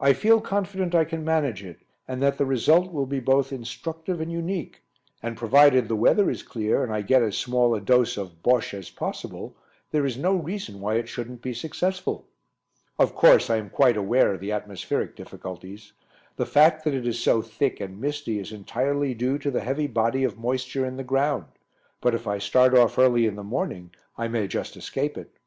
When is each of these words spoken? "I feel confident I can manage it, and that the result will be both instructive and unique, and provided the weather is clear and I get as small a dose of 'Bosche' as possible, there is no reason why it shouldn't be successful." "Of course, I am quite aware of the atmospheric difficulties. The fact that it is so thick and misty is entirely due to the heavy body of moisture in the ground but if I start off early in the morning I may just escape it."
"I 0.00 0.14
feel 0.14 0.40
confident 0.40 0.96
I 0.96 1.04
can 1.04 1.24
manage 1.24 1.62
it, 1.62 1.82
and 2.08 2.20
that 2.20 2.38
the 2.38 2.44
result 2.44 2.92
will 2.92 3.06
be 3.06 3.20
both 3.20 3.52
instructive 3.52 4.20
and 4.20 4.32
unique, 4.32 4.82
and 5.22 5.36
provided 5.36 5.86
the 5.86 5.94
weather 5.94 6.28
is 6.28 6.42
clear 6.42 6.82
and 6.82 6.92
I 6.92 7.02
get 7.02 7.22
as 7.22 7.38
small 7.38 7.72
a 7.72 7.80
dose 7.80 8.16
of 8.16 8.42
'Bosche' 8.42 8.74
as 8.74 8.90
possible, 8.90 9.56
there 9.92 10.04
is 10.04 10.18
no 10.18 10.34
reason 10.34 10.80
why 10.80 10.96
it 10.96 11.08
shouldn't 11.08 11.40
be 11.40 11.54
successful." 11.54 12.26
"Of 12.98 13.14
course, 13.14 13.48
I 13.48 13.58
am 13.58 13.70
quite 13.70 13.96
aware 13.96 14.34
of 14.34 14.40
the 14.40 14.50
atmospheric 14.50 15.14
difficulties. 15.14 15.92
The 16.34 16.44
fact 16.44 16.82
that 16.82 16.94
it 16.94 17.06
is 17.06 17.20
so 17.22 17.40
thick 17.40 17.78
and 17.78 18.00
misty 18.00 18.40
is 18.40 18.50
entirely 18.50 19.14
due 19.14 19.38
to 19.38 19.52
the 19.52 19.60
heavy 19.62 19.86
body 19.86 20.24
of 20.24 20.36
moisture 20.36 20.84
in 20.84 20.96
the 20.96 21.04
ground 21.04 21.44
but 22.00 22.12
if 22.12 22.26
I 22.26 22.38
start 22.38 22.74
off 22.76 22.98
early 22.98 23.24
in 23.24 23.36
the 23.36 23.44
morning 23.44 23.92
I 24.16 24.26
may 24.26 24.48
just 24.48 24.76
escape 24.76 25.16
it." 25.16 25.38